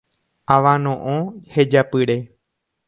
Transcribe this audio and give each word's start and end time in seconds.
Avano'õ 0.55 1.13
hejapyre. 1.53 2.21